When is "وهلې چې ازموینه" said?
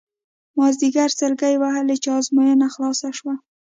1.59-2.67